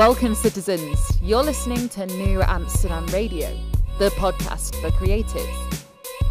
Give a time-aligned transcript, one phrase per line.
[0.00, 0.98] Welcome, citizens.
[1.22, 3.54] You're listening to New Amsterdam Radio,
[3.98, 5.84] the podcast for creatives.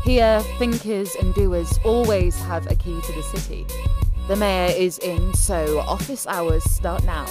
[0.03, 3.67] Here, thinkers and doers always have a key to the city.
[4.27, 7.27] The mayor is in, so office hours start now.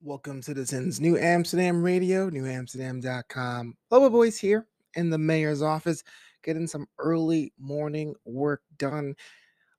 [0.00, 1.00] Welcome, citizens.
[1.00, 3.76] New Amsterdam Radio, newamsterdam.com.
[3.90, 6.04] Lobo Boys here in the mayor's office,
[6.44, 9.16] getting some early morning work done.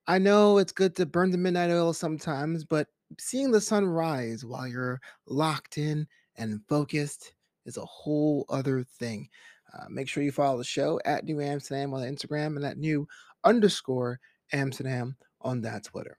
[0.06, 2.88] I know it's good to burn the midnight oil sometimes, but
[3.18, 6.06] seeing the sun rise while you're locked in
[6.36, 7.34] and focused
[7.66, 9.28] is a whole other thing.
[9.72, 13.06] Uh, make sure you follow the show at New Amsterdam on Instagram and at New
[13.44, 14.18] underscore
[14.52, 16.18] Amsterdam on that Twitter.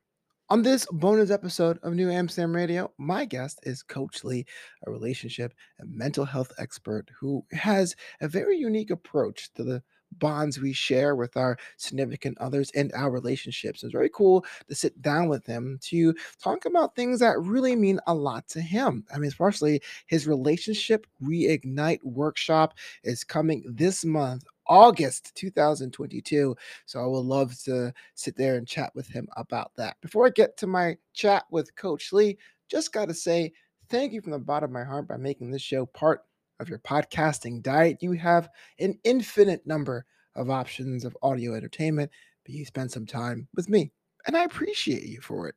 [0.49, 4.45] On this bonus episode of New Amsterdam Radio, my guest is Coach Lee,
[4.85, 9.83] a relationship and mental health expert who has a very unique approach to the
[10.19, 13.83] bonds we share with our significant others and our relationships.
[13.83, 17.99] It's very cool to sit down with him to talk about things that really mean
[18.07, 19.05] a lot to him.
[19.13, 26.55] I mean, especially his relationship reignite workshop is coming this month August 2022.
[26.85, 29.97] So I would love to sit there and chat with him about that.
[30.01, 32.37] Before I get to my chat with Coach Lee,
[32.69, 33.51] just got to say
[33.89, 36.21] thank you from the bottom of my heart by making this show part
[36.63, 38.01] of your podcasting diet.
[38.01, 42.09] You have an infinite number of options of audio entertainment,
[42.43, 43.91] but you spend some time with me.
[44.25, 45.55] And I appreciate you for it.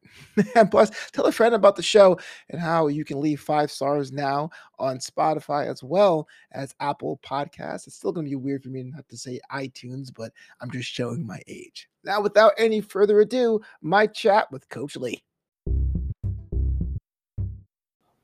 [0.57, 2.19] and plus, tell a friend about the show
[2.51, 7.87] and how you can leave five stars now on Spotify as well as Apple Podcasts.
[7.87, 10.91] It's still going to be weird for me not to say iTunes, but I'm just
[10.91, 11.89] showing my age.
[12.05, 15.23] Now, without any further ado, my chat with Coach Lee.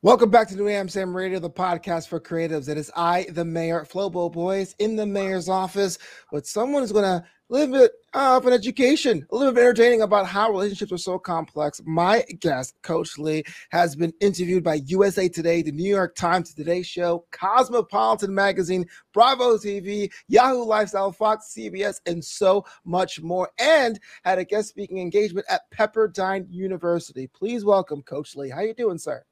[0.05, 2.69] Welcome back to New Amsterdam Radio, the podcast for creatives.
[2.69, 5.97] It is I, the mayor, Flobo Boys, in the mayor's office
[6.33, 10.03] with someone who's going to a little bit of an education, a little bit entertaining
[10.03, 11.81] about how relationships are so complex.
[11.87, 16.83] My guest, Coach Lee, has been interviewed by USA Today, the New York Times, Today
[16.83, 24.41] Show, Cosmopolitan Magazine, Bravo TV, Yahoo Lifestyle, Fox, CBS, and so much more, and had
[24.41, 27.29] a guest speaking engagement at Pepperdine University.
[27.29, 28.51] Please welcome Coach Lee.
[28.51, 29.23] How you doing, sir?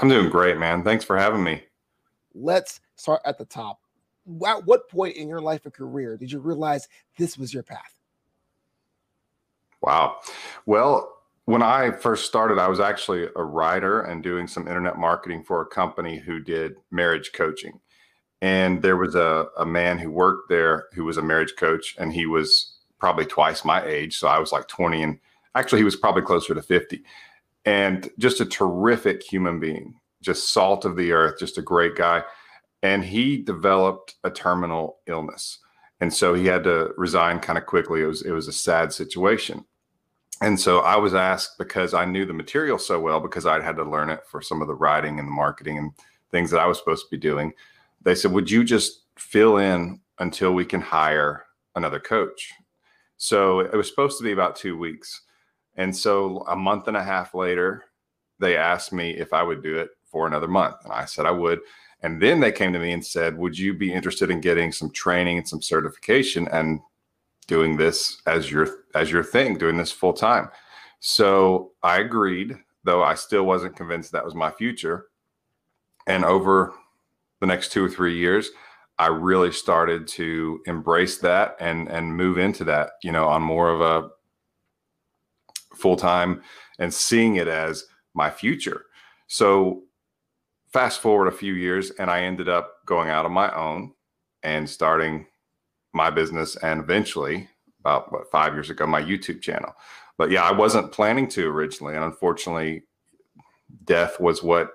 [0.00, 0.82] I'm doing great, man.
[0.82, 1.62] Thanks for having me.
[2.34, 3.80] Let's start at the top.
[4.46, 7.96] At what point in your life and career did you realize this was your path?
[9.80, 10.16] Wow.
[10.66, 15.44] Well, when I first started, I was actually a writer and doing some internet marketing
[15.44, 17.80] for a company who did marriage coaching.
[18.42, 22.12] And there was a, a man who worked there who was a marriage coach, and
[22.12, 24.18] he was probably twice my age.
[24.18, 25.18] So I was like 20, and
[25.54, 27.02] actually, he was probably closer to 50
[27.66, 32.22] and just a terrific human being, just salt of the earth, just a great guy.
[32.82, 35.58] And he developed a terminal illness.
[36.00, 38.02] And so he had to resign kind of quickly.
[38.02, 39.64] It was it was a sad situation.
[40.42, 43.76] And so I was asked because I knew the material so well because I'd had
[43.76, 45.92] to learn it for some of the writing and the marketing and
[46.30, 47.52] things that I was supposed to be doing.
[48.02, 52.52] They said, "Would you just fill in until we can hire another coach?"
[53.16, 55.22] So it was supposed to be about 2 weeks.
[55.76, 57.84] And so a month and a half later,
[58.38, 60.76] they asked me if I would do it for another month.
[60.84, 61.60] And I said I would.
[62.02, 64.90] And then they came to me and said, Would you be interested in getting some
[64.90, 66.80] training and some certification and
[67.46, 70.48] doing this as your as your thing, doing this full time?
[71.00, 75.06] So I agreed, though I still wasn't convinced that was my future.
[76.06, 76.74] And over
[77.40, 78.50] the next two or three years,
[78.98, 83.70] I really started to embrace that and and move into that, you know, on more
[83.70, 84.10] of a
[85.76, 86.42] full time
[86.78, 88.86] and seeing it as my future.
[89.26, 89.82] So
[90.72, 93.92] fast forward a few years and I ended up going out on my own
[94.42, 95.26] and starting
[95.92, 97.48] my business and eventually
[97.80, 99.74] about what 5 years ago my YouTube channel.
[100.18, 102.84] But yeah, I wasn't planning to originally and unfortunately
[103.84, 104.72] death was what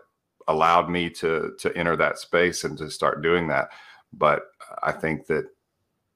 [0.48, 3.70] allowed me to to enter that space and to start doing that.
[4.14, 4.44] But
[4.84, 5.46] I think that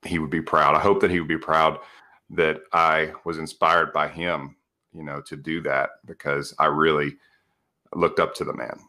[0.03, 0.75] he would be proud.
[0.75, 1.79] I hope that he would be proud
[2.31, 4.55] that I was inspired by him
[4.95, 7.17] you know, to do that because I really
[7.93, 8.79] looked up to the man.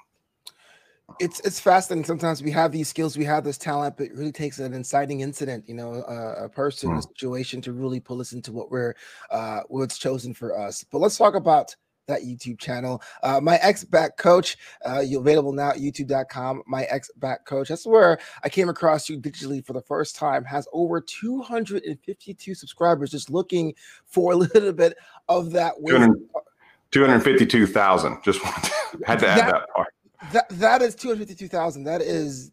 [1.21, 2.05] It's it's fascinating.
[2.05, 5.21] Sometimes we have these skills, we have this talent, but it really takes an inciting
[5.21, 6.99] incident, you know, uh, a person, mm.
[6.99, 8.95] a situation to really pull us into what we're
[9.31, 10.85] uh, what's chosen for us.
[10.91, 11.77] But let's talk about
[12.07, 13.03] that YouTube channel.
[13.23, 16.63] Uh, my ex back coach, uh, you available now at youtube.com.
[16.67, 17.69] My ex back coach.
[17.69, 20.45] That's where I came across you digitally for the first time.
[20.45, 23.11] Has over 252 subscribers.
[23.11, 23.75] Just looking
[24.07, 24.97] for a little bit
[25.29, 25.75] of that.
[26.93, 28.23] 252,000.
[28.23, 28.41] Just
[29.05, 29.89] had to add that, that part.
[30.33, 31.85] That that is 252,000.
[31.85, 32.53] That is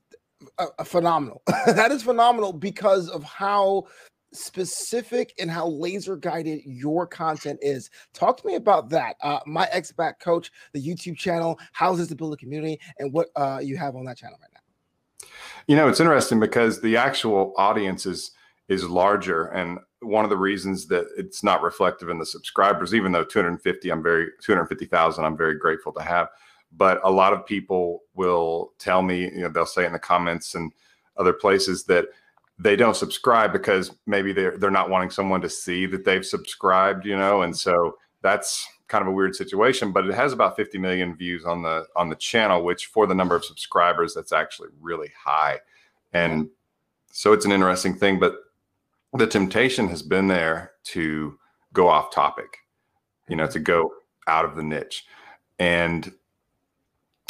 [0.58, 1.42] a, a phenomenal.
[1.66, 3.86] that is phenomenal because of how
[4.34, 7.90] specific in how laser guided your content is.
[8.14, 9.16] Talk to me about that.
[9.22, 13.78] Uh, my back coach, the YouTube channel, houses build a community, and what uh, you
[13.78, 15.28] have on that channel right now.
[15.68, 18.32] You know, it's interesting because the actual audience is
[18.70, 23.12] is larger, and one of the reasons that it's not reflective in the subscribers, even
[23.12, 26.30] though 250, I'm very 250,000, I'm very grateful to have.
[26.76, 30.56] But a lot of people will tell me, you know, they'll say in the comments
[30.56, 30.72] and
[31.18, 32.08] other places that
[32.60, 37.06] they don't subscribe because maybe they're they're not wanting someone to see that they've subscribed,
[37.06, 39.92] you know, and so that's kind of a weird situation.
[39.92, 43.16] But it has about 50 million views on the on the channel, which for the
[43.16, 45.60] number of subscribers, that's actually really high,
[46.14, 46.50] and
[47.12, 48.20] so it's an interesting thing.
[48.20, 48.36] But
[49.14, 51.38] the temptation has been there to
[51.74, 52.58] go off topic,
[53.28, 53.92] you know, to go
[54.28, 55.06] out of the niche,
[55.58, 56.12] and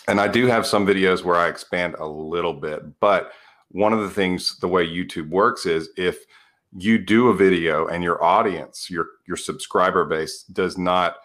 [0.08, 3.32] and I do have some videos where I expand a little bit, but
[3.74, 6.26] one of the things the way YouTube works is if
[6.76, 11.18] you do a video and your audience, your your subscriber base does not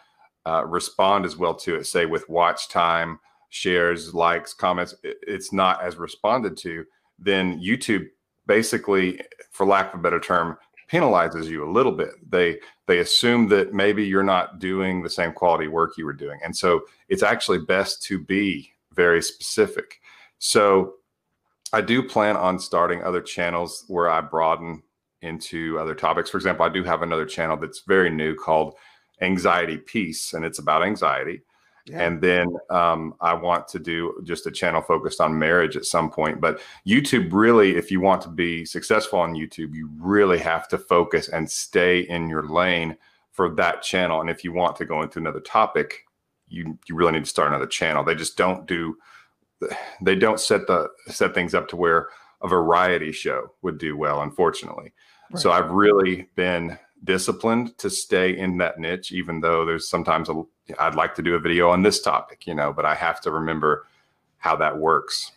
[0.46, 5.82] uh, respond as well to it, say with watch time, shares, likes, comments, it's not
[5.82, 6.84] as responded to,
[7.18, 8.06] then YouTube
[8.46, 10.56] basically, for lack of a better term,
[10.90, 12.10] penalizes you a little bit.
[12.30, 16.40] They they assume that maybe you're not doing the same quality work you were doing.
[16.42, 20.00] And so it's actually best to be very specific.
[20.38, 20.94] So
[21.72, 24.82] I do plan on starting other channels where I broaden
[25.22, 26.30] into other topics.
[26.30, 28.74] For example, I do have another channel that's very new called
[29.20, 31.42] Anxiety Peace, and it's about anxiety.
[31.86, 32.02] Yeah.
[32.02, 36.10] And then um, I want to do just a channel focused on marriage at some
[36.10, 36.40] point.
[36.40, 40.78] But YouTube really, if you want to be successful on YouTube, you really have to
[40.78, 42.96] focus and stay in your lane
[43.32, 44.20] for that channel.
[44.20, 46.04] And if you want to go into another topic,
[46.48, 48.04] you you really need to start another channel.
[48.04, 48.96] They just don't do
[50.00, 52.08] they don't set the set things up to where
[52.42, 54.92] a variety show would do well, unfortunately.
[55.30, 55.40] Right.
[55.40, 60.42] So I've really been disciplined to stay in that niche, even though there's sometimes a,
[60.78, 63.30] I'd like to do a video on this topic, you know, but I have to
[63.30, 63.86] remember
[64.38, 65.32] how that works.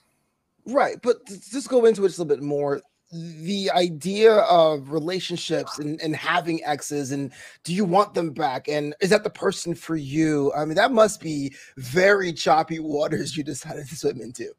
[0.66, 1.02] Right.
[1.02, 6.00] But just go into it just a little bit more the idea of relationships and,
[6.02, 7.32] and having exes and
[7.64, 8.70] do you want them back?
[8.70, 10.54] And is that the person for you?
[10.56, 14.54] I mean that must be very choppy waters you decided to swim into.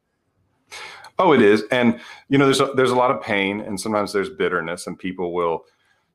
[1.18, 1.62] Oh it is.
[1.70, 4.98] And you know there's a, there's a lot of pain and sometimes there's bitterness and
[4.98, 5.64] people will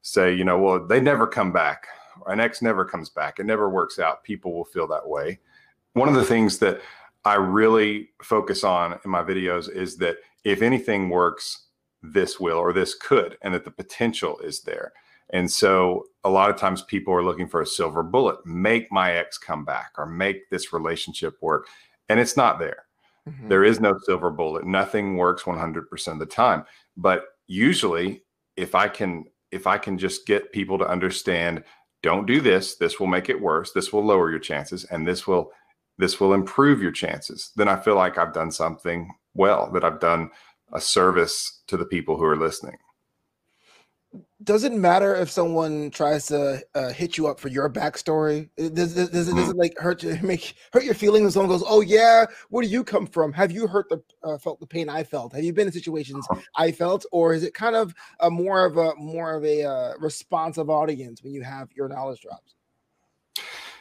[0.04, 1.88] say you know well they never come back.
[2.28, 3.40] An ex never comes back.
[3.40, 4.24] It never works out.
[4.24, 5.40] People will feel that way.
[5.94, 6.82] One of the things that
[7.26, 11.67] i really focus on in my videos is that if anything works
[12.14, 14.94] this will or this could, and that the potential is there.
[15.32, 19.14] And so a lot of times people are looking for a silver bullet, make my
[19.14, 21.68] ex come back or make this relationship work.
[22.10, 22.88] And it's not there.
[23.28, 23.50] Mm-hmm.
[23.50, 24.66] there is no silver bullet.
[24.66, 26.64] Nothing works 100% of the time.
[26.96, 28.24] But usually
[28.56, 31.64] if I can if I can just get people to understand
[32.04, 35.28] don't do this, this will make it worse, this will lower your chances and this
[35.28, 35.52] will
[35.98, 37.52] this will improve your chances.
[37.56, 40.32] Then I feel like I've done something well, that I've done
[40.74, 42.78] a service to the people who are listening.
[44.44, 48.50] Does it matter if someone tries to uh, hit you up for your backstory?
[48.56, 51.50] Does, does, does, it, does it like hurt you, make hurt your feelings when someone
[51.50, 53.34] goes, "Oh yeah, where do you come from?
[53.34, 55.34] Have you hurt the uh, felt the pain I felt?
[55.34, 56.42] Have you been in situations uh-huh.
[56.56, 59.94] I felt?" Or is it kind of a more of a more of a uh,
[60.00, 62.56] responsive audience when you have your knowledge drops?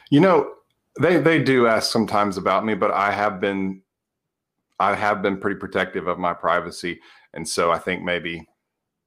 [0.09, 0.53] You know,
[0.99, 3.81] they they do ask sometimes about me, but I have been
[4.79, 6.99] I have been pretty protective of my privacy.
[7.33, 8.47] And so I think maybe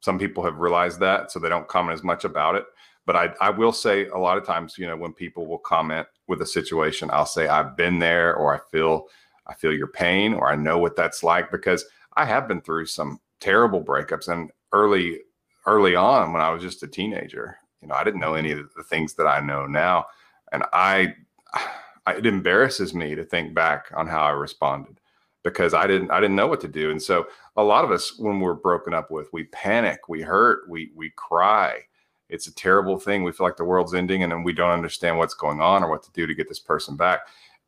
[0.01, 2.65] some people have realized that, so they don't comment as much about it.
[3.07, 6.07] But I, I will say a lot of times, you know, when people will comment
[6.27, 9.07] with a situation, I'll say I've been there, or I feel
[9.47, 11.85] I feel your pain, or I know what that's like because
[12.15, 15.21] I have been through some terrible breakups and early
[15.67, 17.57] early on when I was just a teenager.
[17.83, 20.07] You know, I didn't know any of the things that I know now,
[20.53, 21.15] and I,
[22.09, 25.00] it embarrasses me to think back on how I responded
[25.43, 26.91] because I didn't I didn't know what to do.
[26.91, 30.69] And so a lot of us when we're broken up with, we panic, we hurt,
[30.69, 31.81] we we cry.
[32.29, 33.25] It's a terrible thing.
[33.25, 35.91] We feel like the world's ending and then we don't understand what's going on or
[35.91, 37.21] what to do to get this person back.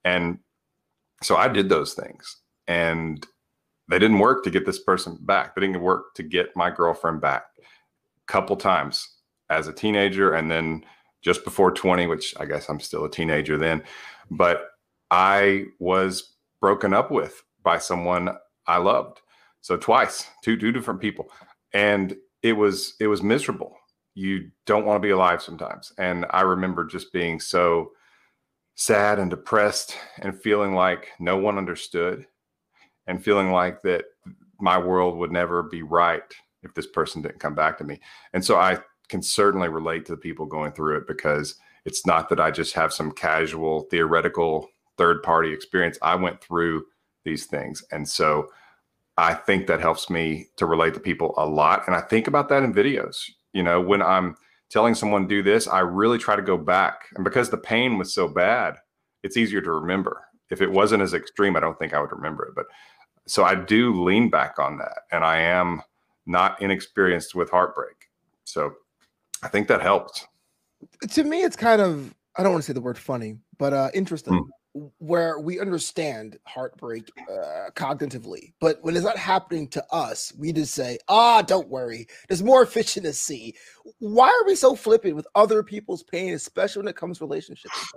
[0.05, 0.39] And
[1.23, 2.39] so I did those things
[2.69, 3.27] and
[3.89, 5.55] they didn't work to get this person back.
[5.55, 7.45] They didn't work to get my girlfriend back.
[7.59, 9.09] A couple times
[9.51, 10.85] as a teenager and then
[11.23, 13.83] just before 20, which I guess I'm still a teenager then,
[14.31, 14.71] but
[15.11, 18.31] I was broken up with by someone
[18.67, 19.21] I loved.
[19.61, 21.31] So twice, two two different people,
[21.73, 23.77] and it was it was miserable.
[24.15, 27.93] You don't want to be alive sometimes, and I remember just being so
[28.75, 32.27] sad and depressed and feeling like no one understood,
[33.07, 34.05] and feeling like that
[34.61, 36.23] my world would never be right
[36.63, 38.01] if this person didn't come back to me.
[38.33, 38.79] And so I
[39.09, 42.75] can certainly relate to the people going through it because it's not that I just
[42.75, 45.99] have some casual theoretical third party experience.
[46.01, 46.85] I went through
[47.25, 47.85] these things.
[47.93, 48.49] And so
[49.19, 51.87] I think that helps me to relate to people a lot.
[51.87, 53.17] And I think about that in videos.
[53.53, 54.37] You know, when I'm
[54.71, 57.09] telling someone do this, I really try to go back.
[57.15, 58.77] And because the pain was so bad,
[59.23, 60.25] it's easier to remember.
[60.51, 62.55] If it wasn't as extreme, I don't think I would remember it.
[62.55, 62.67] But
[63.27, 65.01] so I do lean back on that.
[65.11, 65.83] And I am
[66.27, 68.11] not inexperienced with heartbreak.
[68.45, 68.73] So
[69.43, 70.27] I think that helps.
[71.11, 73.91] To me, it's kind of, I don't want to say the word funny, but uh,
[73.95, 74.35] interesting.
[74.35, 74.49] Mm
[74.99, 80.75] where we understand heartbreak uh, cognitively, but when it's not happening to us, we just
[80.75, 82.07] say, "Ah, don't worry.
[82.29, 83.55] There's more fish in the sea."
[83.99, 87.93] Why are we so flippant with other people's pain, especially when it comes to relationships?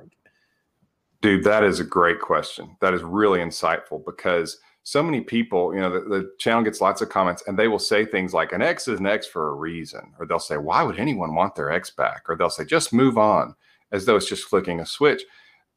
[1.22, 2.76] Dude, that is a great question.
[2.82, 7.02] That is really insightful because so many people, you know, the, the channel gets lots
[7.02, 9.56] of comments and they will say things like, an ex is an ex for a
[9.56, 10.14] reason.
[10.20, 12.30] Or they'll say, why would anyone want their ex back?
[12.30, 13.56] Or they'll say, just move on,
[13.92, 15.24] as though it's just flicking a switch.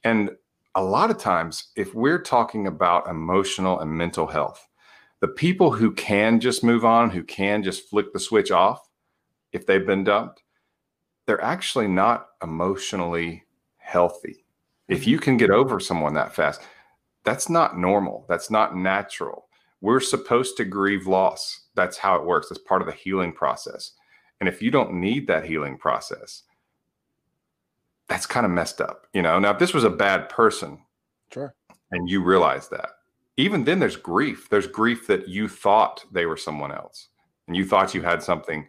[0.04, 0.32] And
[0.78, 4.68] a lot of times, if we're talking about emotional and mental health,
[5.20, 8.88] the people who can just move on, who can just flick the switch off
[9.50, 10.44] if they've been dumped,
[11.26, 13.44] they're actually not emotionally
[13.78, 14.44] healthy.
[14.86, 15.10] If mm-hmm.
[15.10, 16.62] you can get over someone that fast,
[17.24, 18.24] that's not normal.
[18.28, 19.48] That's not natural.
[19.80, 21.62] We're supposed to grieve loss.
[21.74, 22.50] That's how it works.
[22.50, 23.94] That's part of the healing process.
[24.38, 26.44] And if you don't need that healing process,
[28.08, 29.38] that's kind of messed up, you know.
[29.38, 30.78] Now, if this was a bad person,
[31.32, 31.54] sure,
[31.90, 32.90] and you realize that,
[33.36, 34.48] even then, there's grief.
[34.50, 37.08] There's grief that you thought they were someone else,
[37.46, 38.66] and you thought you had something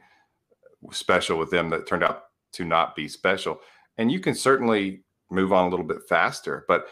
[0.92, 3.60] special with them that turned out to not be special.
[3.98, 6.88] And you can certainly move on a little bit faster, but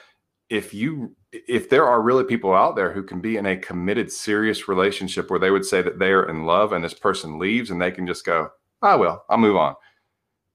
[0.49, 4.11] if you if there are really people out there who can be in a committed
[4.11, 7.69] serious relationship where they would say that they are in love and this person leaves
[7.69, 8.49] and they can just go
[8.81, 9.75] ah, i oh, will i'll move on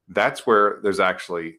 [0.08, 1.58] that's where there's actually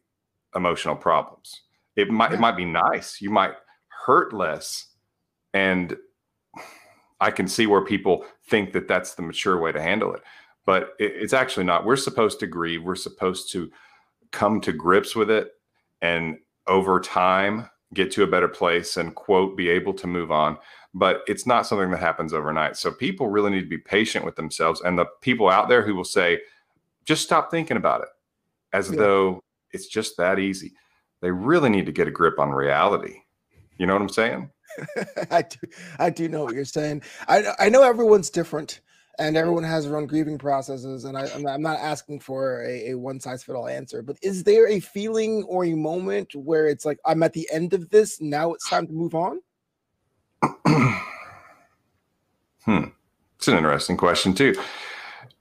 [0.54, 1.62] emotional problems.
[1.96, 3.20] It might it might be nice.
[3.20, 3.52] You might
[3.88, 4.86] hurt less,
[5.52, 5.96] and
[7.20, 10.22] I can see where people think that that's the mature way to handle it,
[10.66, 11.84] but it, it's actually not.
[11.84, 12.82] We're supposed to grieve.
[12.82, 13.70] We're supposed to
[14.32, 15.52] come to grips with it,
[16.02, 20.58] and over time get to a better place and quote be able to move on
[20.92, 24.36] but it's not something that happens overnight so people really need to be patient with
[24.36, 26.40] themselves and the people out there who will say
[27.04, 28.08] just stop thinking about it
[28.72, 28.96] as yeah.
[28.96, 29.43] though
[29.74, 30.72] it's just that easy.
[31.20, 33.16] They really need to get a grip on reality.
[33.78, 34.50] You know what I'm saying?
[35.30, 35.58] I do.
[35.98, 37.02] I do know what you're saying.
[37.28, 38.80] I I know everyone's different,
[39.18, 41.04] and everyone has their own grieving processes.
[41.04, 44.02] And I, am not, not asking for a, a one size fit all answer.
[44.02, 47.74] But is there a feeling or a moment where it's like I'm at the end
[47.74, 48.20] of this?
[48.20, 49.40] Now it's time to move on.
[52.64, 52.84] hmm.
[53.36, 54.54] It's an interesting question too.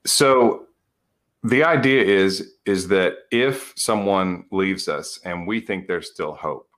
[0.06, 0.63] So
[1.44, 6.70] the idea is is that if someone leaves us and we think there's still hope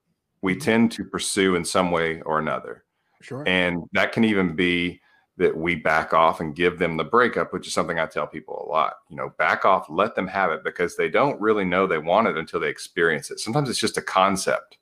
[0.45, 0.61] we mm-hmm.
[0.61, 2.83] tend to pursue in some way or another.
[3.21, 3.43] Sure.
[3.47, 5.01] And that can even be
[5.37, 8.65] that we back off and give them the breakup which is something i tell people
[8.65, 11.85] a lot you know back off let them have it because they don't really know
[11.85, 13.39] they want it until they experience it.
[13.39, 14.77] Sometimes it's just a concept.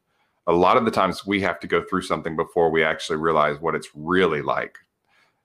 [0.45, 3.59] A lot of the times we have to go through something before we actually realize
[3.59, 4.77] what it's really like.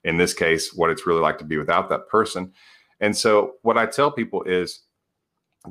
[0.05, 2.53] In this case what it's really like to be without that person
[3.01, 4.83] and so what I tell people is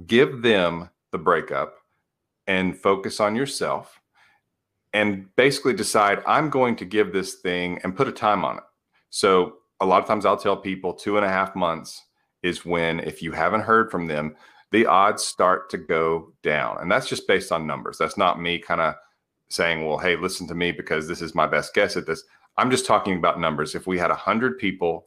[0.05, 1.75] give them the breakup
[2.47, 3.99] and focus on yourself
[4.93, 8.63] and basically decide I'm going to give this thing and put a time on it.
[9.09, 12.03] So a lot of times I'll tell people two and a half months
[12.43, 14.35] is when if you haven't heard from them,
[14.71, 16.77] the odds start to go down.
[16.81, 17.97] And that's just based on numbers.
[17.97, 18.95] That's not me kind of
[19.49, 22.23] saying, well, hey, listen to me because this is my best guess at this.
[22.57, 23.75] I'm just talking about numbers.
[23.75, 25.05] If we had 100 people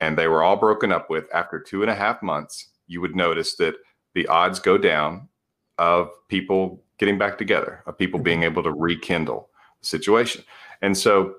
[0.00, 3.16] and they were all broken up with after two and a half months, you would
[3.16, 3.74] notice that
[4.14, 5.28] the odds go down
[5.78, 8.52] of people getting back together, of people being mm-hmm.
[8.52, 9.48] able to rekindle
[9.80, 10.42] the situation.
[10.82, 11.36] And so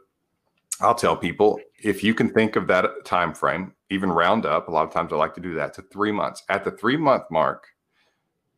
[0.81, 4.71] I'll tell people if you can think of that time frame, even round up, a
[4.71, 6.43] lot of times I like to do that to three months.
[6.49, 7.67] At the three month mark,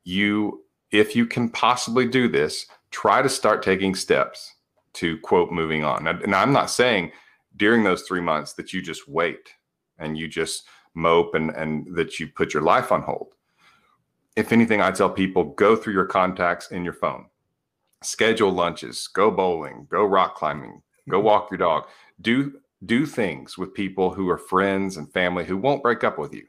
[0.03, 4.55] you, if you can possibly do this, try to start taking steps
[4.93, 6.07] to quote moving on.
[6.07, 7.11] And I'm not saying
[7.55, 9.53] during those three months that you just wait
[10.01, 13.35] and you just mope and, and that you put your life on hold.
[14.35, 17.25] If anything, I tell people go through your contacts in your phone,
[18.01, 21.25] schedule lunches, go bowling, go rock climbing, go mm-hmm.
[21.25, 21.87] walk your dog,
[22.21, 26.33] do do things with people who are friends and family who won't break up with
[26.33, 26.43] you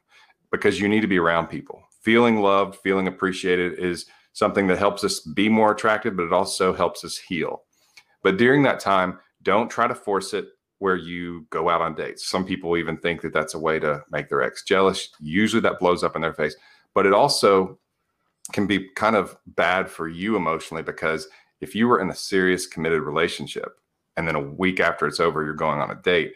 [0.50, 1.82] because you need to be around people.
[2.02, 6.73] Feeling loved, feeling appreciated is something that helps us be more attractive, but it also
[6.73, 7.64] helps us heal.
[8.23, 10.47] But during that time, don't try to force it
[10.83, 12.27] where you go out on dates.
[12.27, 15.11] Some people even think that that's a way to make their ex jealous.
[15.21, 16.57] Usually that blows up in their face.
[16.93, 17.79] but it also
[18.53, 21.29] can be kind of bad for you emotionally because
[21.61, 23.79] if you were in a serious committed relationship
[24.17, 26.33] and then a week after it's over you're going on a date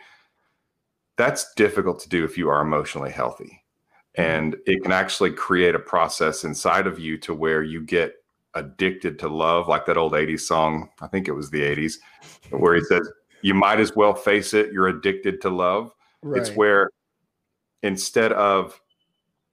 [1.16, 3.60] that's difficult to do if you are emotionally healthy
[4.16, 4.22] mm-hmm.
[4.22, 8.14] and it can actually create a process inside of you to where you get
[8.54, 11.94] addicted to love like that old 80s song i think it was the 80s
[12.50, 13.10] where he says
[13.46, 14.72] you might as well face it.
[14.72, 15.92] You're addicted to love.
[16.22, 16.40] Right.
[16.40, 16.90] it's where
[17.84, 18.80] instead of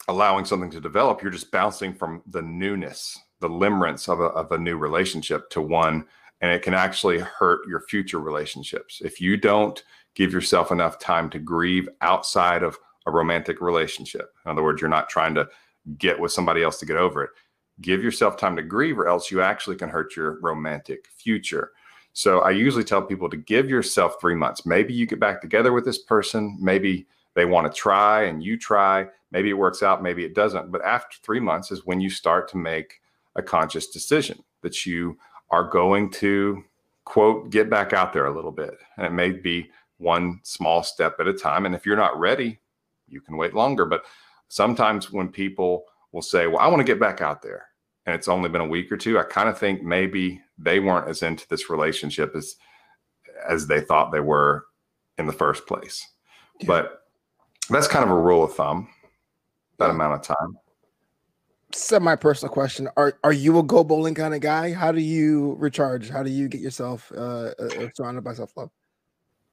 [0.07, 4.51] allowing something to develop you're just bouncing from the newness the limerence of a, of
[4.53, 6.05] a new relationship to one
[6.41, 9.01] and it can actually hurt your future relationships.
[9.03, 9.83] If you don't
[10.15, 14.89] give yourself enough time to grieve outside of a romantic relationship in other words you're
[14.89, 15.47] not trying to
[15.99, 17.29] get with somebody else to get over it
[17.81, 21.71] give yourself time to grieve or else you actually can hurt your romantic future
[22.13, 24.65] so i usually tell people to give yourself three months.
[24.65, 26.57] Maybe you get back together with this person.
[26.61, 29.07] Maybe they want to try and you try.
[29.31, 30.71] Maybe it works out maybe it doesn't.
[30.71, 33.01] But after three months is when you start to make
[33.35, 35.17] a conscious decision that you
[35.49, 36.63] are going to
[37.05, 38.75] quote get back out there a little bit.
[38.97, 41.65] And it may be one small step at a time.
[41.65, 42.59] And if you're not ready
[43.09, 43.85] you can wait longer.
[43.85, 44.03] But
[44.53, 47.65] sometimes when people will say well i want to get back out there
[48.05, 51.07] and it's only been a week or two i kind of think maybe they weren't
[51.07, 52.55] as into this relationship as
[53.47, 54.65] as they thought they were
[55.17, 56.07] in the first place
[56.59, 56.67] yeah.
[56.67, 57.03] but
[57.69, 58.87] that's kind of a rule of thumb
[59.77, 59.91] that yeah.
[59.91, 60.57] amount of time
[61.75, 62.87] semi personal question.
[62.97, 64.73] Are are you a go bowling kind of guy?
[64.73, 66.09] How do you recharge?
[66.09, 68.69] How do you get yourself uh, uh, uh surrounded by self love?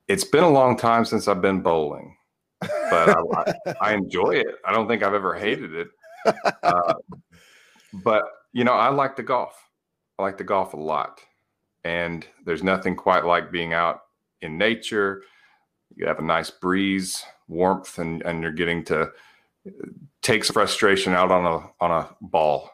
[0.08, 2.16] It's been a long time since I've been bowling,
[2.60, 4.56] but I, I, I, enjoy it.
[4.64, 5.88] I don't think I've ever hated it.
[6.62, 6.94] Uh,
[8.04, 9.68] but you know, I like to golf.
[10.18, 11.20] I like to golf a lot,
[11.84, 14.02] and there's nothing quite like being out
[14.42, 15.22] in nature.
[15.96, 19.12] You have a nice breeze, warmth, and and you're getting to
[20.22, 22.70] takes frustration out on a on a ball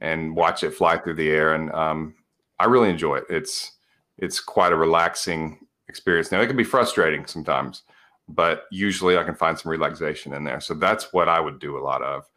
[0.00, 1.54] and watch it fly through the air.
[1.54, 2.14] And um,
[2.58, 3.24] I really enjoy it.
[3.28, 3.72] It's
[4.18, 5.58] it's quite a relaxing
[5.88, 6.30] experience.
[6.30, 7.82] Now it can be frustrating sometimes,
[8.28, 10.60] but usually I can find some relaxation in there.
[10.60, 12.28] So that's what I would do a lot of.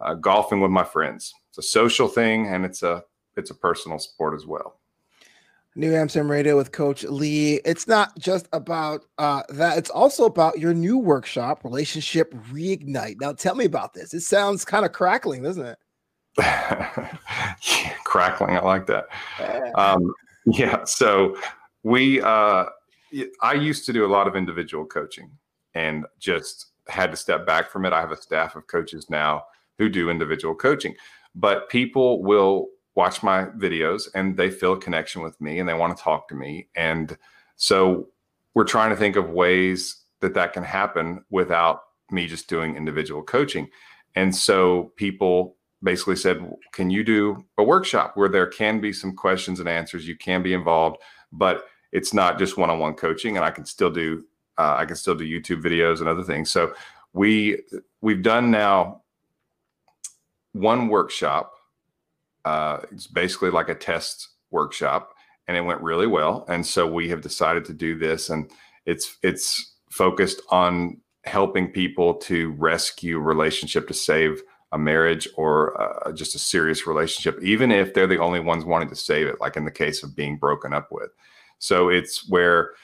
[0.00, 1.32] Uh, golfing with my friends.
[1.48, 3.02] It's a social thing and it's a
[3.36, 4.80] it's a personal sport as well.
[5.74, 7.60] New Amsterdam Radio with Coach Lee.
[7.66, 13.20] It's not just about uh, that, it's also about your new workshop, Relationship Reignite.
[13.20, 14.14] Now, tell me about this.
[14.14, 15.78] It sounds kind of crackling, doesn't it?
[16.38, 18.56] yeah, crackling.
[18.56, 19.06] I like that.
[19.74, 20.14] Um,
[20.46, 20.82] yeah.
[20.84, 21.36] So,
[21.82, 22.64] we, uh,
[23.42, 25.30] I used to do a lot of individual coaching
[25.74, 27.92] and just had to step back from it.
[27.92, 29.44] I have a staff of coaches now
[29.78, 30.94] who do individual coaching,
[31.34, 35.74] but people will watch my videos and they feel a connection with me and they
[35.74, 36.68] want to talk to me.
[36.74, 37.16] And
[37.56, 38.08] so
[38.54, 43.22] we're trying to think of ways that that can happen without me just doing individual
[43.22, 43.68] coaching.
[44.14, 49.14] And so people basically said, Can you do a workshop where there can be some
[49.14, 50.08] questions and answers?
[50.08, 50.96] You can be involved,
[51.32, 53.36] but it's not just one on one coaching.
[53.36, 54.24] And I can still do.
[54.58, 56.50] Uh, I can still do YouTube videos and other things.
[56.50, 56.72] So
[57.12, 57.62] we
[58.00, 59.02] we've done now
[60.60, 61.52] one workshop
[62.46, 65.14] uh, it's basically like a test workshop,
[65.48, 66.46] and it went really well.
[66.48, 68.50] And so we have decided to do this, and
[68.86, 76.12] it's it's focused on helping people to rescue relationship to save a marriage or uh,
[76.12, 79.56] just a serious relationship, even if they're the only ones wanting to save it, like
[79.56, 81.10] in the case of being broken up with.
[81.58, 82.74] So it's where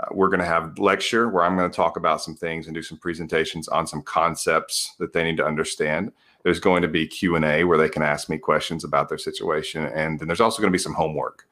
[0.00, 2.74] uh, we're going to have lecture where I'm going to talk about some things and
[2.74, 6.12] do some presentations on some concepts that they need to understand.
[6.46, 9.18] There's going to be Q and A where they can ask me questions about their
[9.18, 11.44] situation, and then there's also going to be some homework.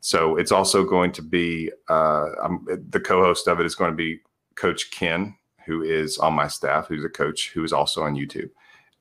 [0.00, 2.26] So it's also going to be uh,
[2.88, 4.18] the co-host of it is going to be
[4.56, 5.36] Coach Ken,
[5.66, 8.50] who is on my staff, who's a coach who is also on YouTube.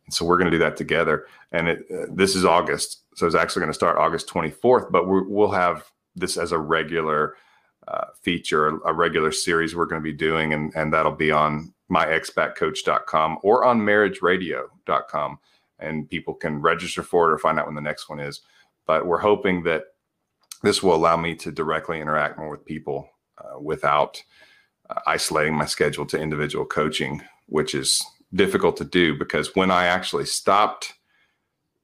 [0.05, 1.25] And so we're going to do that together.
[1.51, 4.91] And it, uh, this is August, so it's actually going to start August 24th.
[4.91, 7.37] But we will have this as a regular
[7.87, 11.73] uh, feature, a regular series we're going to be doing, and and that'll be on
[11.89, 15.39] myexbackcoach.com or on marriageradio.com.
[15.79, 18.41] And people can register for it or find out when the next one is.
[18.85, 19.83] But we're hoping that
[20.61, 24.21] this will allow me to directly interact more with people uh, without
[24.89, 29.85] uh, isolating my schedule to individual coaching, which is difficult to do because when I
[29.85, 30.93] actually stopped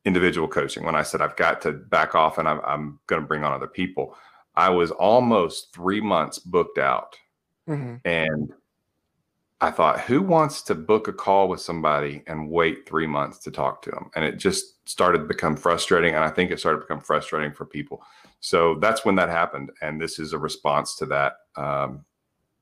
[0.04, 3.28] individual coaching, when I said I've got to back off and I'm, I'm going to
[3.28, 4.16] bring on other people,
[4.56, 7.16] I was almost three months booked out.
[7.68, 7.96] Mm-hmm.
[8.06, 8.54] And
[9.62, 13.52] I thought, who wants to book a call with somebody and wait three months to
[13.52, 14.10] talk to them?
[14.16, 16.14] And it just started to become frustrating.
[16.14, 18.04] And I think it started to become frustrating for people.
[18.42, 19.72] So that's when that happened.
[19.82, 22.04] And this is a response to that, um,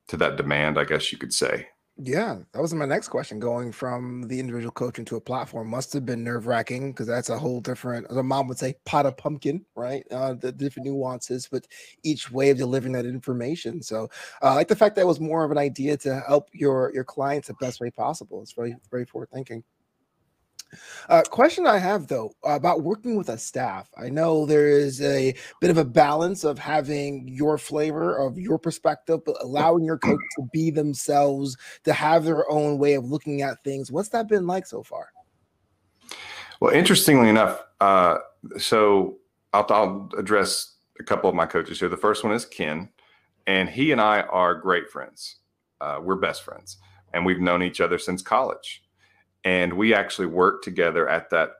[0.07, 1.67] to that demand, I guess you could say.
[1.97, 3.39] Yeah, that was my next question.
[3.39, 7.29] Going from the individual coaching to a platform must have been nerve wracking because that's
[7.29, 10.03] a whole different, as a mom would say, pot of pumpkin, right?
[10.09, 11.67] Uh, the different nuances with
[12.03, 13.81] each way of delivering that information.
[13.83, 14.05] So,
[14.41, 16.91] uh, I like the fact that it was more of an idea to help your
[16.95, 18.41] your clients the best way possible.
[18.41, 19.63] It's very very forward thinking.
[21.09, 23.89] Uh, question I have though about working with a staff.
[23.97, 28.57] I know there is a bit of a balance of having your flavor of your
[28.57, 33.41] perspective, but allowing your coach to be themselves, to have their own way of looking
[33.41, 33.91] at things.
[33.91, 35.09] What's that been like so far?
[36.59, 38.19] Well, interestingly enough, uh,
[38.57, 39.17] so
[39.51, 41.89] I'll, I'll address a couple of my coaches here.
[41.89, 42.89] The first one is Ken,
[43.47, 45.37] and he and I are great friends.
[45.81, 46.77] Uh, we're best friends,
[47.13, 48.83] and we've known each other since college
[49.43, 51.51] and we actually worked together at that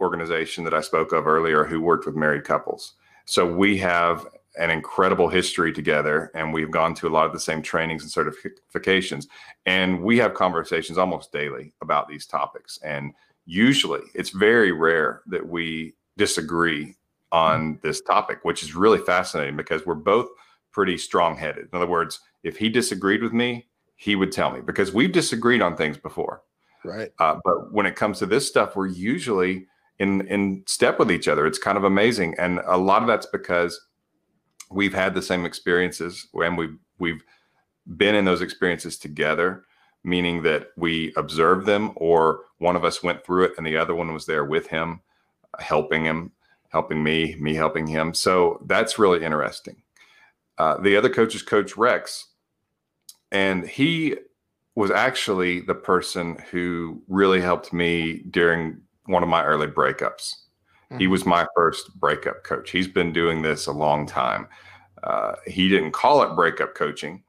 [0.00, 2.94] organization that I spoke of earlier, who worked with married couples.
[3.24, 4.26] So we have
[4.58, 8.12] an incredible history together, and we've gone to a lot of the same trainings and
[8.12, 9.26] certifications.
[9.66, 12.78] And we have conversations almost daily about these topics.
[12.82, 13.12] And
[13.44, 16.96] usually, it's very rare that we disagree
[17.30, 20.28] on this topic, which is really fascinating because we're both
[20.72, 21.68] pretty strong headed.
[21.72, 25.60] In other words, if he disagreed with me, he would tell me because we've disagreed
[25.60, 26.42] on things before.
[26.88, 27.10] Right.
[27.18, 29.66] Uh, but when it comes to this stuff, we're usually
[29.98, 31.46] in in step with each other.
[31.46, 33.78] It's kind of amazing, and a lot of that's because
[34.70, 37.22] we've had the same experiences, and we've we've
[37.96, 39.64] been in those experiences together.
[40.04, 43.96] Meaning that we observed them, or one of us went through it, and the other
[43.96, 45.00] one was there with him,
[45.58, 46.30] helping him,
[46.68, 48.14] helping me, me helping him.
[48.14, 49.82] So that's really interesting.
[50.56, 52.28] Uh, the other coach is Coach Rex,
[53.32, 54.16] and he
[54.78, 60.34] was actually the person who really helped me during one of my early breakups.
[60.84, 60.98] Mm-hmm.
[60.98, 62.70] He was my first breakup coach.
[62.70, 64.46] He's been doing this a long time.
[65.02, 67.24] Uh, he didn't call it breakup coaching,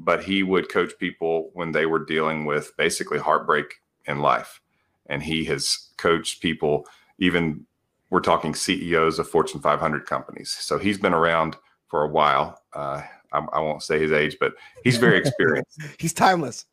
[0.00, 4.60] but he would coach people when they were dealing with basically heartbreak in life.
[5.06, 6.84] And he has coached people,
[7.20, 7.64] even
[8.10, 10.50] we're talking CEOs of Fortune 500 companies.
[10.50, 11.54] So he's been around
[11.86, 12.60] for a while.
[12.72, 15.80] Uh, I, I, won't say his age, but he's very experienced.
[15.98, 16.66] he's timeless.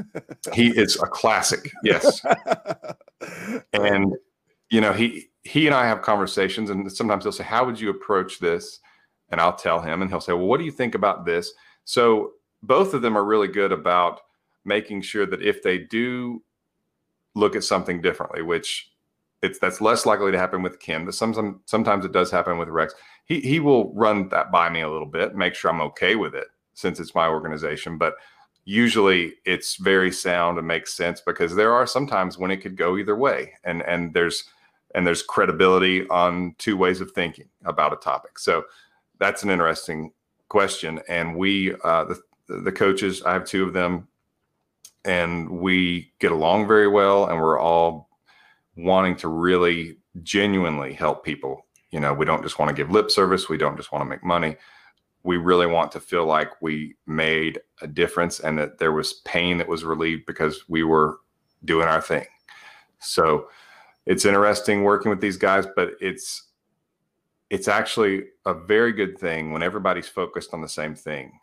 [0.52, 1.70] he is a classic.
[1.82, 2.24] Yes.
[3.72, 4.14] and
[4.70, 7.90] you know, he he and I have conversations, and sometimes he'll say, "How would you
[7.90, 8.80] approach this?"
[9.30, 11.52] And I'll tell him, and he'll say, "Well, what do you think about this?"
[11.84, 14.20] So both of them are really good about
[14.64, 16.42] making sure that if they do
[17.34, 18.90] look at something differently, which
[19.42, 22.68] it's that's less likely to happen with Ken, but sometimes sometimes it does happen with
[22.68, 26.16] Rex he he will run that by me a little bit, make sure I'm okay
[26.16, 27.98] with it since it's my organization.
[27.98, 28.14] But
[28.64, 32.96] usually it's very sound and makes sense because there are sometimes when it could go
[32.96, 34.44] either way, and and there's
[34.94, 38.38] and there's credibility on two ways of thinking about a topic.
[38.38, 38.64] So
[39.18, 40.12] that's an interesting
[40.48, 41.00] question.
[41.08, 44.08] And we uh, the the coaches, I have two of them,
[45.04, 48.08] and we get along very well, and we're all
[48.76, 53.10] wanting to really genuinely help people you know, we don't just want to give lip
[53.10, 53.48] service.
[53.48, 54.56] We don't just want to make money.
[55.22, 59.58] We really want to feel like we made a difference and that there was pain
[59.58, 61.20] that was relieved because we were
[61.64, 62.26] doing our thing.
[62.98, 63.48] So
[64.06, 66.48] it's interesting working with these guys, but it's
[67.52, 71.38] it's actually a very good thing when everybody's focused on the same thing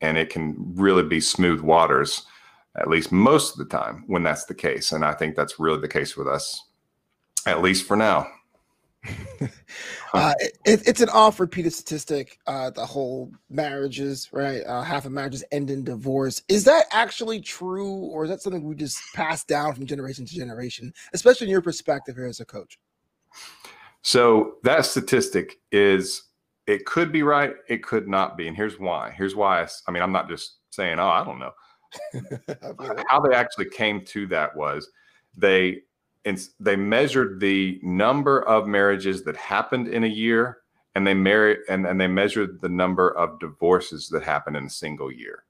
[0.00, 2.26] and it can really be smooth waters
[2.76, 5.80] at least most of the time when that's the case and i think that's really
[5.80, 6.64] the case with us
[7.44, 8.24] at least for now
[10.14, 12.38] uh, it, it's an oft repeated statistic.
[12.46, 14.62] Uh, the whole marriages, right?
[14.66, 16.42] Uh, half of marriages end in divorce.
[16.48, 20.34] Is that actually true, or is that something we just pass down from generation to
[20.34, 22.78] generation, especially in your perspective here as a coach?
[24.02, 26.24] So that statistic is
[26.66, 29.10] it could be right, it could not be, and here's why.
[29.16, 29.62] Here's why.
[29.62, 31.52] I, I mean, I'm not just saying, oh, I don't know.
[33.08, 34.90] How they actually came to that was
[35.36, 35.82] they
[36.58, 40.58] they measured the number of marriages that happened in a year
[40.94, 44.70] and they married and, and they measured the number of divorces that happened in a
[44.70, 45.44] single year.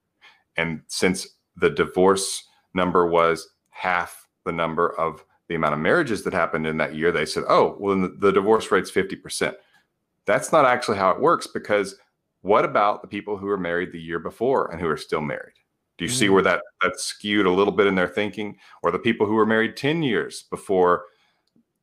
[0.57, 6.33] And since the divorce number was half the number of the amount of marriages that
[6.33, 9.55] happened in that year they said oh well the, the divorce rate's 50%
[10.27, 11.97] that's not actually how it works because
[12.43, 15.55] what about the people who were married the year before and who are still married
[15.99, 16.19] do you mm-hmm.
[16.19, 18.57] see where that that's skewed a little bit in their thinking?
[18.83, 21.05] Or the people who were married 10 years before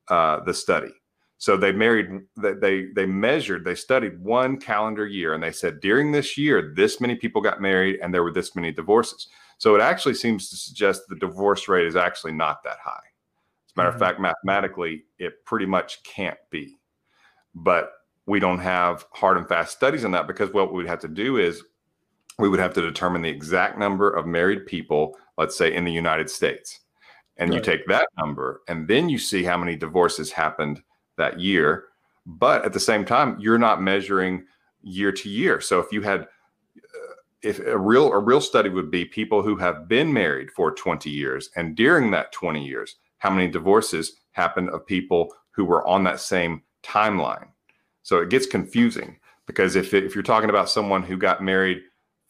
[0.08, 0.92] uh, the study.
[1.38, 5.82] So they married, they, they they measured, they studied one calendar year, and they said
[5.82, 9.28] during this year, this many people got married, and there were this many divorces.
[9.58, 12.94] So it actually seems to suggest the divorce rate is actually not that high.
[12.94, 14.02] As a matter mm-hmm.
[14.02, 16.80] of fact, mathematically, it pretty much can't be.
[17.54, 17.92] But
[18.26, 21.38] we don't have hard and fast studies on that because what we'd have to do
[21.38, 21.64] is
[22.38, 25.92] we would have to determine the exact number of married people, let's say in the
[25.92, 26.82] United States.
[27.38, 27.58] And right.
[27.58, 30.82] you take that number and then you see how many divorces happened
[31.18, 31.86] that year.
[32.26, 34.46] But at the same time, you're not measuring
[34.82, 35.60] year to year.
[35.62, 39.56] So if you had uh, if a real a real study would be people who
[39.58, 44.70] have been married for 20 years and during that 20 years how many divorces happened
[44.70, 47.48] of people who were on that same timeline
[48.04, 49.18] so it gets confusing
[49.48, 51.82] because if, if you're talking about someone who got married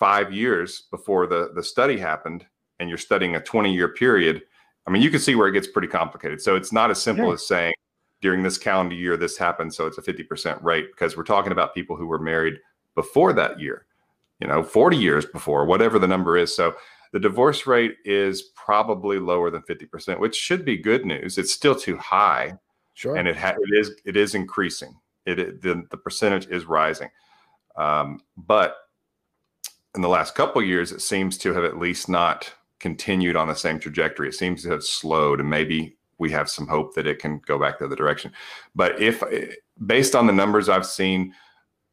[0.06, 2.46] five years before the, the study happened
[2.80, 4.44] and you're studying a 20 year period,
[4.86, 6.40] I mean, you can see where it gets pretty complicated.
[6.40, 7.34] So it's not as simple yeah.
[7.34, 7.74] as saying
[8.22, 9.74] during this calendar year, this happened.
[9.74, 12.60] So it's a 50% rate because we're talking about people who were married
[12.94, 13.88] before that year,
[14.40, 16.56] you know, 40 years before, whatever the number is.
[16.56, 16.76] So
[17.12, 21.40] the divorce rate is probably lower than 50%, which should be good news.
[21.40, 22.54] It's still too high.
[22.94, 23.16] Sure.
[23.16, 24.96] And it, ha- it is it is increasing.
[25.26, 27.10] It, it the, the percentage is rising.
[27.76, 28.85] Um, but
[29.96, 33.56] in the last couple years, it seems to have at least not continued on the
[33.56, 34.28] same trajectory.
[34.28, 37.58] It seems to have slowed, and maybe we have some hope that it can go
[37.58, 38.32] back the other direction.
[38.76, 39.54] But if, eh,
[39.86, 41.34] based on the numbers I've seen,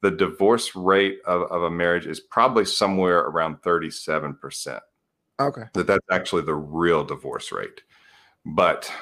[0.00, 4.80] the divorce rate of, of a marriage is probably somewhere around 37%.
[5.40, 5.62] Okay.
[5.74, 7.82] That that's actually the real divorce rate.
[8.44, 8.92] But,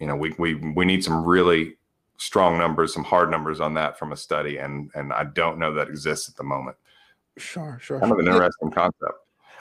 [0.00, 1.76] you know, we, we, we need some really
[2.16, 4.58] strong numbers, some hard numbers on that from a study.
[4.58, 6.76] And, and I don't know that exists at the moment.
[7.38, 8.00] Sure, sure.
[8.00, 9.14] Kind of an interesting concept.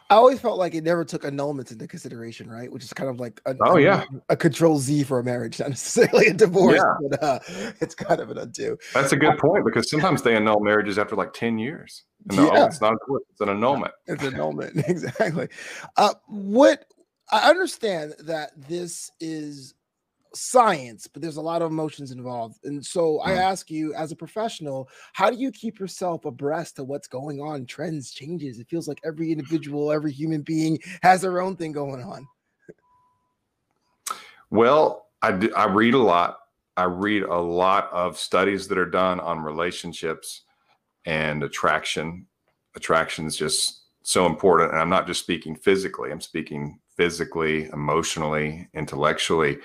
[0.10, 2.72] I always felt like it never took annulments into consideration, right?
[2.72, 5.60] Which is kind of like a, oh yeah, a, a control Z for a marriage,
[5.60, 7.08] not necessarily a divorce, yeah.
[7.10, 7.40] but uh,
[7.82, 8.78] it's kind of an undo.
[8.94, 12.04] That's a good point because sometimes they annul marriages after like ten years.
[12.30, 12.50] And yeah.
[12.54, 13.94] oh, it's not a divorce; it's an annulment.
[14.06, 15.48] It's an annulment, exactly.
[15.98, 16.86] Uh, what
[17.32, 19.74] I understand that this is
[20.36, 22.58] science, but there's a lot of emotions involved.
[22.64, 23.38] And so I mm.
[23.38, 27.66] ask you, as a professional, how do you keep yourself abreast to what's going on,
[27.66, 28.60] trends, changes?
[28.60, 32.28] It feels like every individual, every human being has their own thing going on.
[34.50, 36.40] Well, I, do, I read a lot.
[36.76, 40.42] I read a lot of studies that are done on relationships
[41.06, 42.26] and attraction.
[42.76, 44.72] Attraction is just so important.
[44.72, 49.60] And I'm not just speaking physically, I'm speaking physically, emotionally, intellectually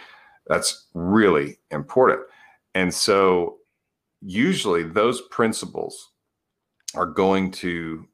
[0.48, 2.20] that's really important.
[2.74, 3.58] And so,
[4.20, 6.10] usually, those principles
[6.94, 8.06] are going to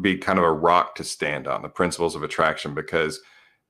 [0.00, 3.20] be kind of a rock to stand on the principles of attraction because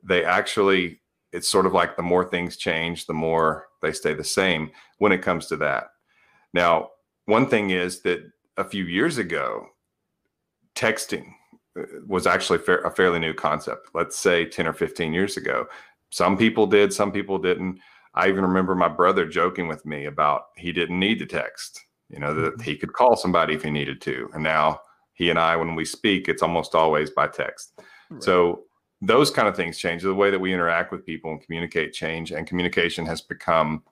[0.03, 1.01] they actually,
[1.33, 5.13] it's sort of like the more things change, the more they stay the same when
[5.13, 5.89] it comes to that.
[6.55, 6.91] Now,
[7.27, 8.21] one thing is that
[8.57, 9.67] a few years ago,
[10.75, 11.27] texting
[11.79, 13.89] uh, was actually a fairly new concept.
[13.95, 15.67] Let's say 10 or 15 years ago.
[16.13, 17.81] Some people did, some people didn't.
[18.15, 22.21] I even remember my brother joking with me about he didn't need to text, you
[22.21, 22.63] know, that mm-hmm.
[22.63, 24.29] he could call somebody if he needed to.
[24.35, 24.81] And now
[25.15, 27.81] he and I, when we speak, it's almost always by text.
[28.11, 28.23] Right.
[28.23, 28.65] So
[29.01, 30.03] those kind of things change.
[30.03, 33.83] The way that we interact with people and communicate change, and communication has become,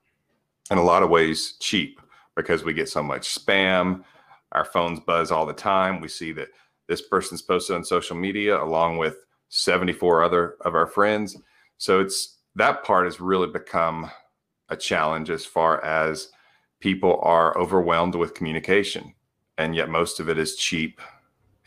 [0.71, 2.03] in a lot of ways, cheap
[2.37, 4.05] because we get so much spam.
[4.53, 6.03] Our phones buzz all the time.
[6.03, 6.49] We see that
[6.87, 9.17] this person's posted on social media along with
[9.49, 11.39] 74 other of our friends.
[11.81, 14.11] So it's that part has really become
[14.69, 16.29] a challenge as far as
[16.81, 19.15] people are overwhelmed with communication
[19.57, 21.01] and yet most of it is cheap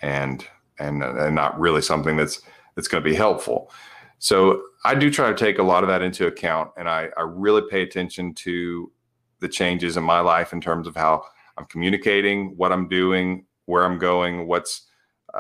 [0.04, 0.48] and
[0.78, 2.42] and, and not really something that's
[2.76, 3.72] that's going to be helpful.
[4.20, 7.22] So i do try to take a lot of that into account and i, I
[7.24, 8.92] really pay attention to
[9.40, 11.24] the changes in my life in terms of how
[11.58, 14.84] i'm communicating what i'm doing where i'm going what's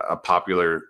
[0.09, 0.81] a popular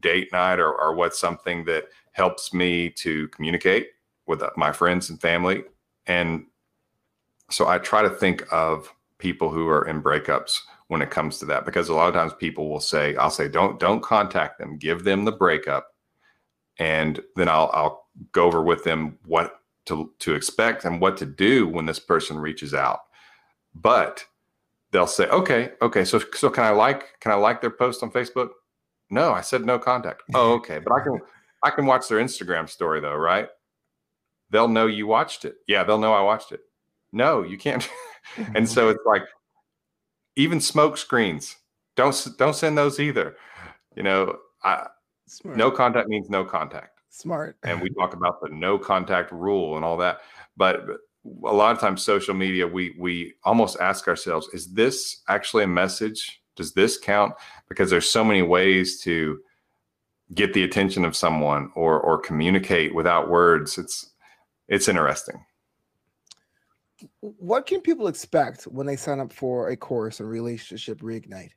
[0.00, 1.84] date night or, or what's something that
[2.14, 3.88] helps me to communicate
[4.26, 5.64] with uh, my friends and family.
[6.06, 6.46] And
[7.50, 11.44] so I try to think of people who are in breakups when it comes to
[11.46, 14.78] that because a lot of times people will say I'll say don't don't contact them.
[14.78, 15.88] Give them the breakup.
[16.78, 21.26] And then I'll I'll go over with them what to to expect and what to
[21.26, 23.00] do when this person reaches out.
[23.74, 24.24] But
[24.92, 28.10] they'll say okay okay so so can I like can I like their post on
[28.10, 28.50] Facebook?
[29.10, 30.22] No I said no contact.
[30.34, 31.18] Oh okay but I can
[31.64, 33.48] I can watch their Instagram story though right
[34.54, 35.56] they'll know you watched it.
[35.66, 36.60] Yeah, they'll know I watched it.
[37.12, 37.88] No, you can't.
[38.54, 38.90] and so mm-hmm.
[38.92, 39.22] it's like
[40.36, 41.56] even smoke screens.
[41.96, 43.36] Don't don't send those either.
[43.96, 44.86] You know, I,
[45.44, 47.00] no contact means no contact.
[47.10, 47.56] Smart.
[47.62, 50.20] and we talk about the no contact rule and all that.
[50.56, 50.98] But, but
[51.48, 55.68] a lot of times social media we we almost ask ourselves is this actually a
[55.68, 57.32] message does this count
[57.68, 59.40] because there's so many ways to
[60.32, 64.14] get the attention of someone or or communicate without words it's
[64.68, 65.44] it's interesting.
[67.20, 71.50] What can people expect when they sign up for a course on relationship reignite?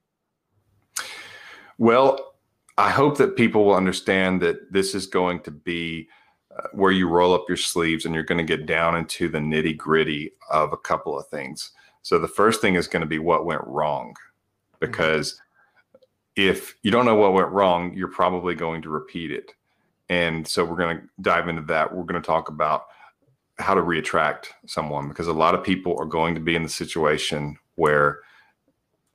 [1.78, 2.34] Well,
[2.78, 6.10] I hope that people will understand that this is going to be
[6.58, 9.38] uh, where you roll up your sleeves and you're going to get down into the
[9.38, 11.72] nitty gritty of a couple of things.
[12.02, 14.86] So the first thing is going to be what went wrong, mm-hmm.
[14.86, 15.44] because mm-hmm.
[16.38, 19.54] If you don't know what went wrong, you're probably going to repeat it.
[20.08, 21.94] And so we're going to dive into that.
[21.94, 22.84] We're going to talk about
[23.58, 26.70] how to reattract someone because a lot of people are going to be in the
[26.70, 28.20] situation where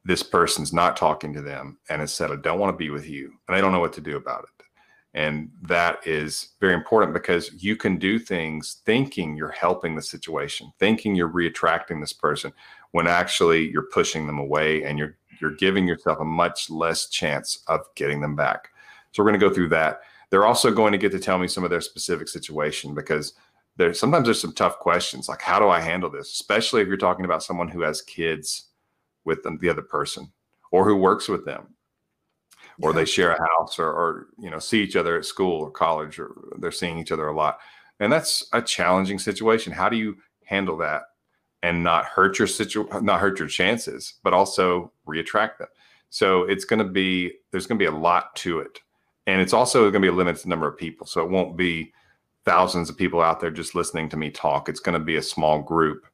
[0.04, 3.08] this person's not talking to them and has said, I don't want to be with
[3.08, 3.32] you.
[3.46, 4.64] And they don't know what to do about it.
[5.14, 10.72] And that is very important because you can do things thinking you're helping the situation,
[10.80, 12.52] thinking you're reattracting this person
[12.90, 17.62] when actually you're pushing them away and you're you're giving yourself a much less chance
[17.66, 18.68] of getting them back.
[19.10, 20.00] So we're going to go through that.
[20.30, 23.34] They're also going to get to tell me some of their specific situation because
[23.76, 26.96] there's sometimes there's some tough questions like how do I handle this, especially if you're
[26.96, 28.68] talking about someone who has kids
[29.24, 30.32] with them, the other person
[30.70, 31.74] or who works with them
[32.80, 32.96] or yeah.
[32.96, 36.18] they share a house or, or you know see each other at school or college
[36.18, 37.58] or they're seeing each other a lot
[38.00, 41.02] and that's a challenging situation how do you handle that
[41.62, 45.68] and not hurt your situ not hurt your chances but also reattract them.
[46.10, 48.80] So it's going to be there's going to be a lot to it.
[49.26, 51.06] And it's also going to be a limited number of people.
[51.06, 51.92] So it won't be
[52.44, 54.68] thousands of people out there just listening to me talk.
[54.68, 56.06] It's going to be a small group.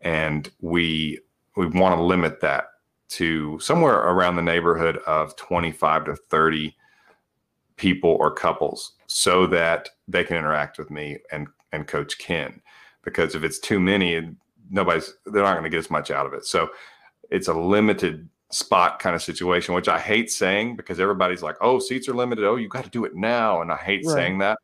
[0.00, 1.20] And we
[1.56, 2.64] we want to limit that
[3.08, 6.76] to somewhere around the neighborhood of 25 to 30
[7.76, 12.60] people or couples so that they can interact with me and and coach ken.
[13.02, 14.34] Because if it's too many
[14.70, 16.44] nobody's they're not going to get as much out of it.
[16.44, 16.70] So
[17.30, 21.78] it's a limited spot kind of situation which i hate saying because everybody's like oh
[21.78, 24.14] seats are limited oh you got to do it now and i hate right.
[24.14, 24.56] saying that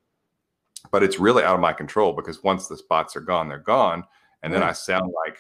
[0.91, 4.05] but it's really out of my control because once the spots are gone they're gone
[4.43, 5.39] and then i sound like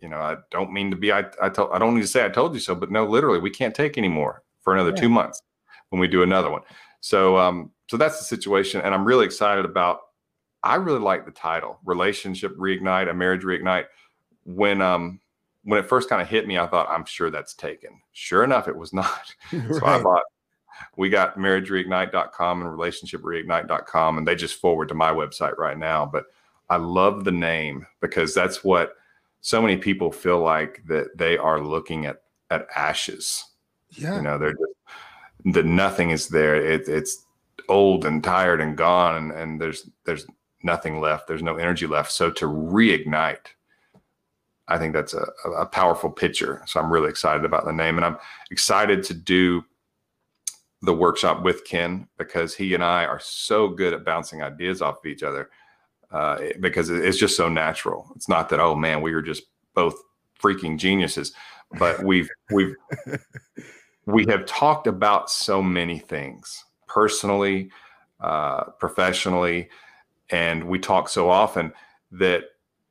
[0.00, 2.24] you know, I don't mean to be, I, I, told, I don't need to say
[2.24, 5.00] I told you so, but no, literally, we can't take anymore for another yeah.
[5.00, 5.42] two months
[5.90, 6.62] when we do another one.
[7.00, 8.80] So, um, so that's the situation.
[8.80, 10.00] And I'm really excited about,
[10.62, 13.86] I really like the title relationship reignite, a marriage reignite.
[14.44, 15.20] When, um,
[15.68, 18.00] when it first kind of hit me, I thought, I'm sure that's taken.
[18.12, 19.34] Sure enough, it was not.
[19.52, 19.68] right.
[19.74, 20.22] So I thought,
[20.96, 26.06] we got marriagereignite.com and relationshipreignite.com, and they just forward to my website right now.
[26.06, 26.24] But
[26.70, 28.94] I love the name because that's what
[29.42, 33.44] so many people feel like that they are looking at at ashes.
[33.90, 34.16] Yeah.
[34.16, 36.56] You know, they're just that nothing is there.
[36.56, 37.26] It, it's
[37.68, 40.26] old and tired and gone and, and there's there's
[40.62, 41.28] nothing left.
[41.28, 42.10] There's no energy left.
[42.10, 43.48] So to reignite,
[44.68, 45.26] I think that's a,
[45.56, 46.62] a powerful picture.
[46.66, 48.18] So I'm really excited about the name and I'm
[48.50, 49.64] excited to do
[50.82, 54.98] the workshop with Ken because he and I are so good at bouncing ideas off
[54.98, 55.50] of each other
[56.10, 58.10] uh, because it's just so natural.
[58.14, 60.00] It's not that oh man, we are just both
[60.40, 61.32] freaking geniuses,
[61.78, 62.76] but we've we've
[64.06, 67.70] we have talked about so many things personally,
[68.20, 69.68] uh, professionally,
[70.30, 71.72] and we talk so often
[72.12, 72.44] that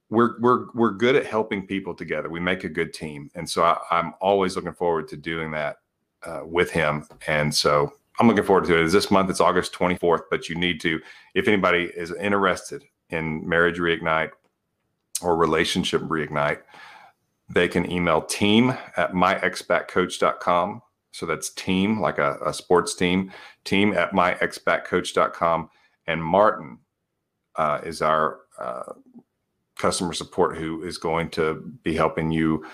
[0.10, 2.30] we're we're we're good at helping people together.
[2.30, 5.78] We make a good team, and so I, am always looking forward to doing that
[6.24, 7.06] uh, with him.
[7.28, 8.86] And so I'm looking forward to it.
[8.86, 9.30] Is this month?
[9.30, 11.00] It's August 24th, but you need to,
[11.36, 14.32] if anybody is interested in Marriage Reignite
[15.22, 16.62] or Relationship Reignite,
[17.50, 20.82] they can email team at myexbackcoach.com.
[21.12, 23.32] So that's team, like a, a sports team,
[23.64, 25.70] team at myexbackcoach.com.
[26.08, 26.80] And Martin
[27.56, 28.94] uh, is our uh,
[29.78, 32.66] customer support who is going to be helping you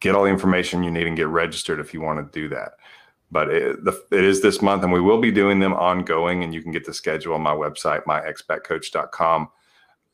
[0.00, 2.72] get all the information you need and get registered if you want to do that.
[3.30, 6.44] But it, the, it is this month, and we will be doing them ongoing.
[6.44, 9.48] And you can get the schedule on my website, myexbackcoach.com,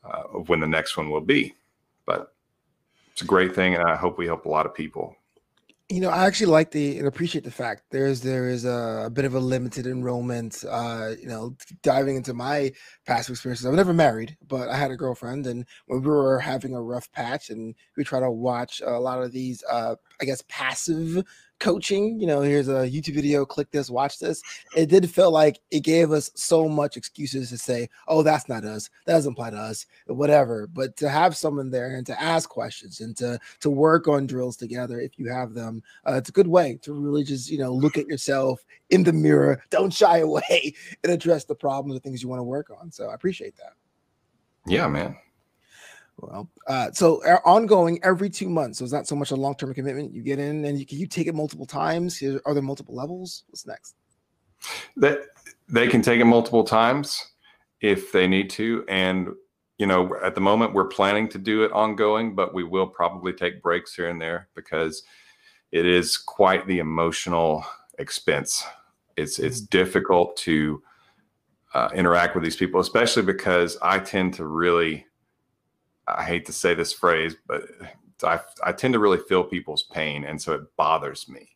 [0.03, 1.53] uh, of when the next one will be.
[2.05, 2.33] But
[3.11, 5.15] it's a great thing, and I hope we help a lot of people.
[5.87, 9.09] You know, I actually like the and appreciate the fact there's there is a, a
[9.11, 10.63] bit of a limited enrollment.
[10.67, 12.71] Uh, you know, diving into my
[13.05, 16.73] past experiences, I've never married, but I had a girlfriend, and when we were having
[16.73, 20.41] a rough patch, and we try to watch a lot of these, uh, I guess,
[20.47, 21.23] passive
[21.59, 22.19] coaching.
[22.19, 24.41] You know, here's a YouTube video, click this, watch this.
[24.75, 28.65] It did feel like it gave us so much excuses to say, oh, that's not
[28.65, 28.89] us.
[29.05, 30.67] That doesn't apply to us, whatever.
[30.67, 34.57] But to have someone there and to ask questions and to to work on drills
[34.57, 37.73] together if you have them, uh, it's a good way to really just, you know,
[37.73, 42.21] look at yourself in the mirror, don't shy away and address the problems or things
[42.21, 42.91] you want to work on.
[42.91, 43.73] So I appreciate that.
[44.67, 45.15] Yeah, man.
[46.17, 48.79] Well, uh, so uh, ongoing every two months.
[48.79, 50.13] So it's not so much a long term commitment.
[50.13, 52.23] You get in and you can you take it multiple times.
[52.45, 53.43] Are there multiple levels?
[53.49, 53.95] What's next?
[54.97, 55.19] That
[55.67, 57.31] they can take it multiple times
[57.81, 58.85] if they need to.
[58.87, 59.29] And
[59.77, 63.33] you know, at the moment we're planning to do it ongoing, but we will probably
[63.33, 65.03] take breaks here and there because
[65.71, 67.65] it is quite the emotional
[67.99, 68.63] expense
[69.17, 70.81] It's it's difficult to
[71.73, 75.05] uh, interact with these people, especially because I tend to really,
[76.07, 77.63] I hate to say this phrase, but
[78.23, 80.23] I, I tend to really feel people's pain.
[80.23, 81.49] And so it bothers me,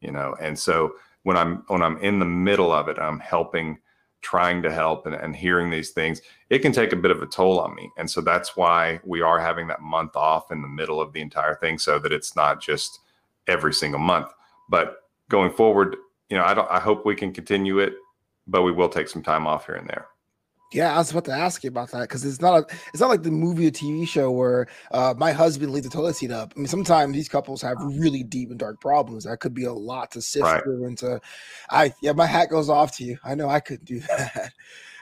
[0.00, 0.34] you know?
[0.40, 3.78] And so when I'm, when I'm in the middle of it, I'm helping,
[4.22, 6.20] trying to help and, and hearing these things,
[6.50, 7.90] it can take a bit of a toll on me.
[7.96, 11.20] And so that's why we are having that month off in the middle of the
[11.20, 13.00] entire thing so that it's not just
[13.46, 14.28] every single month.
[14.68, 14.96] But
[15.28, 15.96] going forward,
[16.28, 17.94] you know, I don't, I hope we can continue it
[18.46, 20.06] but we will take some time off here and there.
[20.72, 23.08] Yeah, I was about to ask you about that because it's not a, it's not
[23.08, 26.52] like the movie or TV show where uh, my husband leaves the toilet seat up.
[26.56, 29.24] I mean, sometimes these couples have really deep and dark problems.
[29.24, 30.62] That could be a lot to sift right.
[30.62, 30.86] through.
[30.86, 31.20] And to,
[31.70, 33.16] I yeah, my hat goes off to you.
[33.24, 34.52] I know I couldn't do that.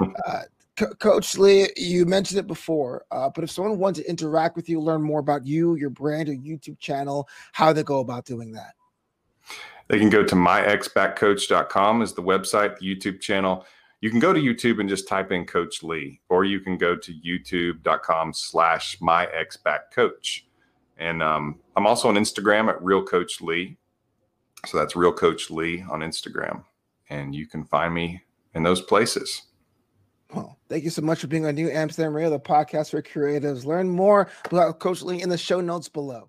[0.27, 0.43] uh,
[0.77, 4.69] Co- Coach Lee, you mentioned it before, uh, but if someone wants to interact with
[4.69, 8.53] you, learn more about you, your brand, your YouTube channel, how they go about doing
[8.53, 8.75] that?
[9.89, 13.67] They can go to myexbackcoach.com is the website, the YouTube channel.
[14.05, 16.95] You can go to YouTube and just type in Coach Lee, or you can go
[16.95, 20.43] to youtube.com slash myexbackcoach.
[20.99, 23.79] And um, I'm also on Instagram at Real Coach Lee.
[24.67, 26.65] So that's Real Coach Lee on Instagram.
[27.09, 28.21] And you can find me
[28.55, 29.41] in those places.
[30.35, 33.65] Well, thank you so much for being on New Amsterdam Radio, the podcast for creatives.
[33.65, 36.29] Learn more about Coach Lee in the show notes below.